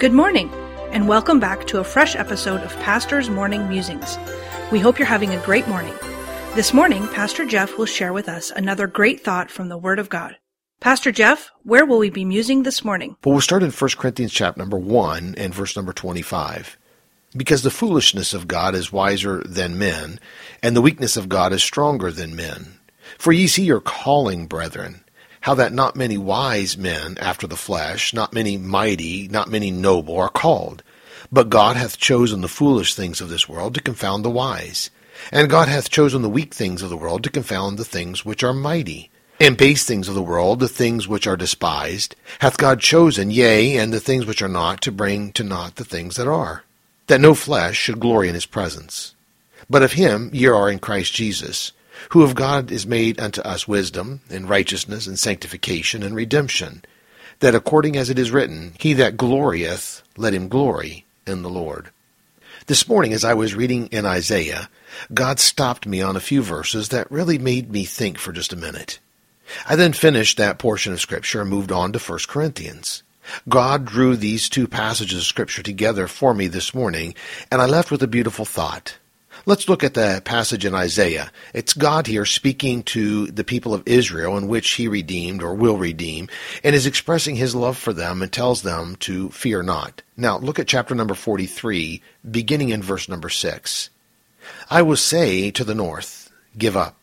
Good 0.00 0.14
morning, 0.14 0.50
and 0.92 1.06
welcome 1.06 1.40
back 1.40 1.66
to 1.66 1.78
a 1.78 1.84
fresh 1.84 2.16
episode 2.16 2.62
of 2.62 2.74
Pastor's 2.76 3.28
Morning 3.28 3.68
Musings. 3.68 4.16
We 4.72 4.78
hope 4.78 4.98
you're 4.98 5.04
having 5.04 5.34
a 5.34 5.44
great 5.44 5.68
morning. 5.68 5.92
This 6.54 6.72
morning, 6.72 7.06
Pastor 7.08 7.44
Jeff 7.44 7.76
will 7.76 7.84
share 7.84 8.14
with 8.14 8.26
us 8.26 8.50
another 8.50 8.86
great 8.86 9.22
thought 9.22 9.50
from 9.50 9.68
the 9.68 9.76
Word 9.76 9.98
of 9.98 10.08
God. 10.08 10.38
Pastor 10.80 11.12
Jeff, 11.12 11.50
where 11.64 11.84
will 11.84 11.98
we 11.98 12.08
be 12.08 12.24
musing 12.24 12.62
this 12.62 12.82
morning? 12.82 13.14
Well, 13.22 13.34
we'll 13.34 13.42
start 13.42 13.62
in 13.62 13.70
1 13.70 13.90
Corinthians 13.98 14.32
chapter 14.32 14.58
number 14.58 14.78
1 14.78 15.34
and 15.36 15.54
verse 15.54 15.76
number 15.76 15.92
25. 15.92 16.78
Because 17.36 17.62
the 17.62 17.70
foolishness 17.70 18.32
of 18.32 18.48
God 18.48 18.74
is 18.74 18.90
wiser 18.90 19.42
than 19.44 19.78
men, 19.78 20.18
and 20.62 20.74
the 20.74 20.80
weakness 20.80 21.18
of 21.18 21.28
God 21.28 21.52
is 21.52 21.62
stronger 21.62 22.10
than 22.10 22.34
men. 22.34 22.78
For 23.18 23.34
ye 23.34 23.46
see 23.46 23.64
your 23.64 23.82
calling, 23.82 24.46
brethren, 24.46 25.04
how 25.40 25.54
that 25.54 25.72
not 25.72 25.96
many 25.96 26.18
wise 26.18 26.76
men 26.76 27.16
after 27.18 27.46
the 27.46 27.56
flesh, 27.56 28.12
not 28.12 28.32
many 28.32 28.56
mighty, 28.56 29.28
not 29.28 29.48
many 29.48 29.70
noble 29.70 30.18
are 30.18 30.28
called. 30.28 30.82
But 31.32 31.48
God 31.48 31.76
hath 31.76 31.98
chosen 31.98 32.40
the 32.40 32.48
foolish 32.48 32.94
things 32.94 33.20
of 33.20 33.28
this 33.28 33.48
world 33.48 33.74
to 33.74 33.82
confound 33.82 34.24
the 34.24 34.30
wise. 34.30 34.90
And 35.32 35.50
God 35.50 35.68
hath 35.68 35.90
chosen 35.90 36.22
the 36.22 36.28
weak 36.28 36.54
things 36.54 36.82
of 36.82 36.90
the 36.90 36.96
world 36.96 37.22
to 37.24 37.30
confound 37.30 37.78
the 37.78 37.84
things 37.84 38.24
which 38.24 38.42
are 38.42 38.52
mighty. 38.52 39.10
And 39.38 39.56
base 39.56 39.84
things 39.84 40.08
of 40.08 40.14
the 40.14 40.22
world, 40.22 40.60
the 40.60 40.68
things 40.68 41.08
which 41.08 41.26
are 41.26 41.36
despised, 41.36 42.14
hath 42.40 42.58
God 42.58 42.80
chosen, 42.80 43.30
yea, 43.30 43.78
and 43.78 43.92
the 43.92 44.00
things 44.00 44.26
which 44.26 44.42
are 44.42 44.48
not, 44.48 44.82
to 44.82 44.92
bring 44.92 45.32
to 45.32 45.44
naught 45.44 45.76
the 45.76 45.84
things 45.84 46.16
that 46.16 46.28
are, 46.28 46.64
that 47.06 47.22
no 47.22 47.34
flesh 47.34 47.76
should 47.76 48.00
glory 48.00 48.28
in 48.28 48.34
his 48.34 48.44
presence. 48.44 49.14
But 49.70 49.82
of 49.82 49.92
him 49.92 50.30
ye 50.34 50.46
are 50.46 50.70
in 50.70 50.78
Christ 50.78 51.14
Jesus, 51.14 51.72
who 52.10 52.22
of 52.22 52.34
God 52.34 52.70
is 52.72 52.86
made 52.86 53.20
unto 53.20 53.40
us 53.42 53.68
wisdom, 53.68 54.20
and 54.30 54.48
righteousness, 54.48 55.06
and 55.06 55.18
sanctification, 55.18 56.02
and 56.02 56.14
redemption, 56.14 56.82
that 57.40 57.54
according 57.54 57.96
as 57.96 58.10
it 58.10 58.18
is 58.18 58.30
written, 58.30 58.72
He 58.78 58.92
that 58.94 59.16
glorieth, 59.16 60.02
let 60.16 60.34
him 60.34 60.48
glory 60.48 61.04
in 61.26 61.42
the 61.42 61.50
Lord. 61.50 61.90
This 62.66 62.88
morning, 62.88 63.12
as 63.12 63.24
I 63.24 63.34
was 63.34 63.54
reading 63.54 63.86
in 63.88 64.06
Isaiah, 64.06 64.68
God 65.12 65.40
stopped 65.40 65.86
me 65.86 66.02
on 66.02 66.16
a 66.16 66.20
few 66.20 66.42
verses 66.42 66.90
that 66.90 67.10
really 67.10 67.38
made 67.38 67.70
me 67.70 67.84
think 67.84 68.18
for 68.18 68.32
just 68.32 68.52
a 68.52 68.56
minute. 68.56 68.98
I 69.68 69.76
then 69.76 69.92
finished 69.92 70.36
that 70.38 70.58
portion 70.58 70.92
of 70.92 71.00
Scripture 71.00 71.40
and 71.40 71.50
moved 71.50 71.72
on 71.72 71.92
to 71.92 71.98
1 71.98 72.18
Corinthians. 72.28 73.02
God 73.48 73.84
drew 73.84 74.16
these 74.16 74.48
two 74.48 74.66
passages 74.66 75.18
of 75.18 75.24
Scripture 75.24 75.62
together 75.62 76.06
for 76.06 76.34
me 76.34 76.46
this 76.46 76.74
morning, 76.74 77.14
and 77.50 77.60
I 77.60 77.66
left 77.66 77.90
with 77.90 78.02
a 78.02 78.08
beautiful 78.08 78.44
thought. 78.44 78.98
Let's 79.50 79.68
look 79.68 79.82
at 79.82 79.94
the 79.94 80.22
passage 80.24 80.64
in 80.64 80.76
Isaiah. 80.76 81.32
It's 81.52 81.74
God 81.74 82.06
here 82.06 82.24
speaking 82.24 82.84
to 82.84 83.26
the 83.26 83.42
people 83.42 83.74
of 83.74 83.82
Israel 83.84 84.36
in 84.38 84.46
which 84.46 84.70
he 84.70 84.86
redeemed 84.86 85.42
or 85.42 85.54
will 85.54 85.76
redeem 85.76 86.28
and 86.62 86.72
is 86.72 86.86
expressing 86.86 87.34
his 87.34 87.52
love 87.52 87.76
for 87.76 87.92
them 87.92 88.22
and 88.22 88.30
tells 88.30 88.62
them 88.62 88.94
to 89.00 89.28
fear 89.30 89.64
not. 89.64 90.02
Now 90.16 90.38
look 90.38 90.60
at 90.60 90.68
chapter 90.68 90.94
number 90.94 91.14
43 91.14 92.00
beginning 92.30 92.68
in 92.68 92.80
verse 92.80 93.08
number 93.08 93.28
6. 93.28 93.90
I 94.70 94.82
will 94.82 94.94
say 94.94 95.50
to 95.50 95.64
the 95.64 95.74
north, 95.74 96.30
give 96.56 96.76
up. 96.76 96.94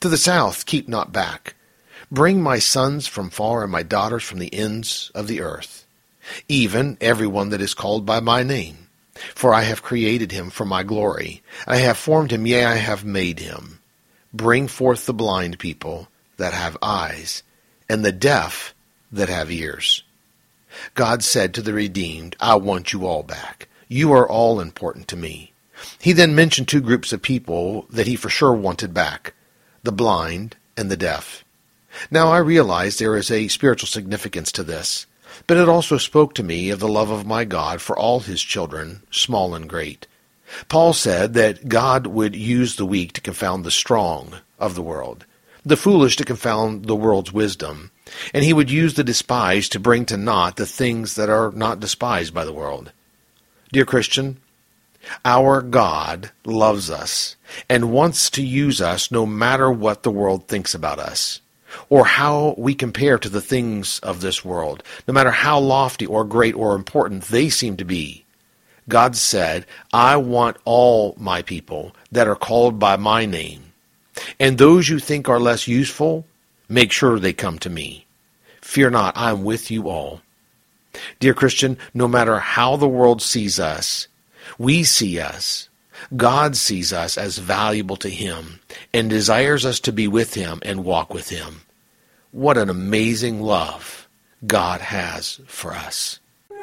To 0.00 0.08
the 0.08 0.18
south, 0.18 0.66
keep 0.66 0.88
not 0.88 1.12
back. 1.12 1.54
Bring 2.10 2.42
my 2.42 2.58
sons 2.58 3.06
from 3.06 3.30
far 3.30 3.62
and 3.62 3.70
my 3.70 3.84
daughters 3.84 4.24
from 4.24 4.40
the 4.40 4.52
ends 4.52 5.12
of 5.14 5.28
the 5.28 5.40
earth, 5.40 5.86
even 6.48 6.98
every 7.00 7.28
one 7.28 7.50
that 7.50 7.60
is 7.60 7.74
called 7.74 8.04
by 8.04 8.18
my 8.18 8.42
name 8.42 8.88
for 9.34 9.54
I 9.54 9.62
have 9.62 9.82
created 9.82 10.32
him 10.32 10.50
for 10.50 10.64
my 10.64 10.82
glory. 10.82 11.42
I 11.66 11.76
have 11.76 11.96
formed 11.96 12.30
him, 12.30 12.46
yea, 12.46 12.64
I 12.64 12.74
have 12.76 13.04
made 13.04 13.40
him. 13.40 13.80
Bring 14.32 14.68
forth 14.68 15.06
the 15.06 15.14
blind 15.14 15.58
people 15.58 16.08
that 16.36 16.54
have 16.54 16.76
eyes, 16.82 17.42
and 17.88 18.04
the 18.04 18.12
deaf 18.12 18.74
that 19.10 19.28
have 19.28 19.50
ears. 19.50 20.02
God 20.94 21.22
said 21.22 21.52
to 21.54 21.62
the 21.62 21.74
redeemed, 21.74 22.36
I 22.40 22.54
want 22.54 22.92
you 22.92 23.06
all 23.06 23.22
back. 23.22 23.68
You 23.88 24.12
are 24.12 24.28
all 24.28 24.60
important 24.60 25.06
to 25.08 25.16
me. 25.16 25.52
He 26.00 26.12
then 26.12 26.34
mentioned 26.34 26.68
two 26.68 26.80
groups 26.80 27.12
of 27.12 27.20
people 27.20 27.86
that 27.90 28.06
he 28.06 28.16
for 28.16 28.30
sure 28.30 28.54
wanted 28.54 28.94
back 28.94 29.34
the 29.82 29.92
blind 29.92 30.56
and 30.76 30.90
the 30.90 30.96
deaf. 30.96 31.44
Now 32.10 32.28
I 32.28 32.38
realize 32.38 32.96
there 32.98 33.16
is 33.16 33.30
a 33.30 33.48
spiritual 33.48 33.88
significance 33.88 34.52
to 34.52 34.62
this. 34.62 35.06
But 35.46 35.56
it 35.56 35.68
also 35.68 35.98
spoke 35.98 36.34
to 36.34 36.42
me 36.42 36.70
of 36.70 36.80
the 36.80 36.88
love 36.88 37.10
of 37.10 37.26
my 37.26 37.44
God 37.44 37.80
for 37.80 37.98
all 37.98 38.20
his 38.20 38.42
children, 38.42 39.02
small 39.10 39.54
and 39.54 39.68
great. 39.68 40.06
Paul 40.68 40.92
said 40.92 41.34
that 41.34 41.68
God 41.68 42.06
would 42.06 42.36
use 42.36 42.76
the 42.76 42.86
weak 42.86 43.12
to 43.14 43.20
confound 43.20 43.64
the 43.64 43.70
strong 43.70 44.40
of 44.58 44.74
the 44.74 44.82
world, 44.82 45.24
the 45.64 45.76
foolish 45.76 46.16
to 46.16 46.24
confound 46.24 46.84
the 46.84 46.96
world's 46.96 47.32
wisdom, 47.32 47.90
and 48.34 48.44
he 48.44 48.52
would 48.52 48.70
use 48.70 48.94
the 48.94 49.04
despised 49.04 49.72
to 49.72 49.80
bring 49.80 50.04
to 50.06 50.16
naught 50.16 50.56
the 50.56 50.66
things 50.66 51.14
that 51.14 51.30
are 51.30 51.50
not 51.52 51.80
despised 51.80 52.34
by 52.34 52.44
the 52.44 52.52
world. 52.52 52.92
Dear 53.72 53.86
Christian, 53.86 54.38
our 55.24 55.62
God 55.62 56.30
loves 56.44 56.90
us 56.90 57.36
and 57.68 57.92
wants 57.92 58.28
to 58.30 58.42
use 58.42 58.80
us 58.80 59.10
no 59.10 59.24
matter 59.24 59.70
what 59.70 60.02
the 60.02 60.10
world 60.10 60.46
thinks 60.46 60.74
about 60.74 60.98
us 60.98 61.40
or 61.88 62.04
how 62.04 62.54
we 62.58 62.74
compare 62.74 63.18
to 63.18 63.28
the 63.28 63.40
things 63.40 63.98
of 64.00 64.20
this 64.20 64.44
world, 64.44 64.82
no 65.06 65.14
matter 65.14 65.30
how 65.30 65.58
lofty 65.58 66.06
or 66.06 66.24
great 66.24 66.54
or 66.54 66.74
important 66.74 67.24
they 67.24 67.48
seem 67.48 67.76
to 67.76 67.84
be. 67.84 68.24
God 68.88 69.16
said, 69.16 69.66
I 69.92 70.16
want 70.16 70.56
all 70.64 71.14
my 71.18 71.42
people 71.42 71.94
that 72.10 72.28
are 72.28 72.36
called 72.36 72.78
by 72.78 72.96
my 72.96 73.26
name. 73.26 73.72
And 74.38 74.58
those 74.58 74.88
you 74.88 74.98
think 74.98 75.28
are 75.28 75.40
less 75.40 75.68
useful, 75.68 76.26
make 76.68 76.92
sure 76.92 77.18
they 77.18 77.32
come 77.32 77.58
to 77.60 77.70
me. 77.70 78.06
Fear 78.60 78.90
not, 78.90 79.16
I 79.16 79.30
am 79.30 79.44
with 79.44 79.70
you 79.70 79.88
all. 79.88 80.20
Dear 81.20 81.34
Christian, 81.34 81.78
no 81.94 82.06
matter 82.06 82.38
how 82.38 82.76
the 82.76 82.88
world 82.88 83.22
sees 83.22 83.58
us, 83.58 84.08
we 84.58 84.84
see 84.84 85.18
us. 85.18 85.68
God 86.16 86.56
sees 86.56 86.92
us 86.92 87.16
as 87.18 87.38
valuable 87.38 87.96
to 87.96 88.08
Him 88.08 88.60
and 88.92 89.08
desires 89.08 89.64
us 89.64 89.80
to 89.80 89.92
be 89.92 90.08
with 90.08 90.34
Him 90.34 90.60
and 90.62 90.84
walk 90.84 91.12
with 91.12 91.28
Him. 91.28 91.62
What 92.30 92.58
an 92.58 92.70
amazing 92.70 93.40
love 93.40 94.08
God 94.46 94.80
has 94.80 95.40
for 95.46 95.72
us. 95.72 96.18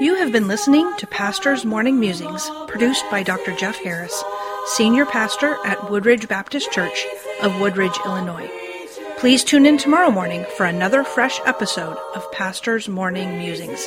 You 0.00 0.14
have 0.14 0.32
been 0.32 0.48
listening 0.48 0.90
to 0.96 1.06
Pastor's 1.06 1.66
Morning 1.66 2.00
Musings, 2.00 2.50
produced 2.66 3.04
by 3.10 3.22
Dr. 3.22 3.54
Jeff 3.54 3.76
Harris, 3.76 4.24
Senior 4.74 5.04
Pastor 5.04 5.56
at 5.66 5.90
Woodridge 5.90 6.26
Baptist 6.26 6.72
Church 6.72 7.04
of 7.42 7.60
Woodridge, 7.60 7.98
Illinois. 8.06 8.50
Please 9.18 9.44
tune 9.44 9.66
in 9.66 9.76
tomorrow 9.76 10.10
morning 10.10 10.46
for 10.56 10.64
another 10.64 11.04
fresh 11.04 11.38
episode 11.44 11.98
of 12.14 12.32
Pastor's 12.32 12.88
Morning 12.88 13.36
Musings. 13.36 13.86